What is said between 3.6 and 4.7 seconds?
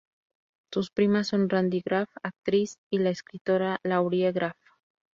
Laurie Graff.